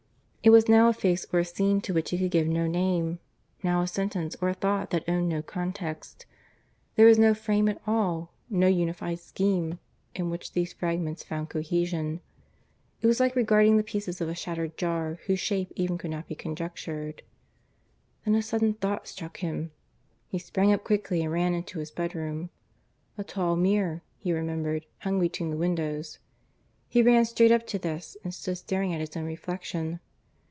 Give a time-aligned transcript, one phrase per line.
[0.43, 3.19] It was now a face or a scene to which he could give no name;
[3.61, 6.25] now a sentence or a thought that owned no context.
[6.95, 9.77] There was no frame at all no unified scheme
[10.15, 12.21] in which these fragments found cohesion.
[13.01, 16.27] It was like regarding the pieces of a shattered jar whose shape even could not
[16.27, 17.21] be conjectured....
[18.25, 19.69] Then a sudden thought struck him;
[20.27, 22.49] he sprang up quickly and ran into his bedroom.
[23.15, 26.17] A tall mirror, he remembered, hung between the windows.
[26.89, 29.99] He ran straight up to this and stood staring at his own reflection.